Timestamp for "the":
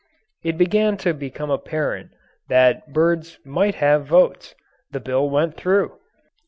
4.89-4.99